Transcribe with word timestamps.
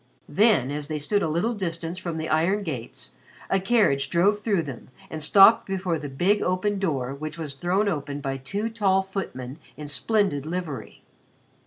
Then, 0.29 0.71
as 0.71 0.87
they 0.87 0.97
stood 0.97 1.21
at 1.21 1.27
a 1.27 1.29
little 1.29 1.53
distance 1.53 1.99
from 1.99 2.17
the 2.17 2.27
iron 2.27 2.63
gates, 2.63 3.11
a 3.51 3.59
carriage 3.59 4.09
drove 4.09 4.41
through 4.41 4.63
them 4.63 4.89
and 5.11 5.21
stopped 5.21 5.67
before 5.67 5.99
the 5.99 6.09
big 6.09 6.41
open 6.41 6.79
door 6.79 7.13
which 7.13 7.37
was 7.37 7.53
thrown 7.53 7.87
open 7.87 8.19
by 8.19 8.37
two 8.37 8.67
tall 8.69 9.03
footmen 9.03 9.59
in 9.77 9.87
splendid 9.87 10.43
livery. 10.43 11.03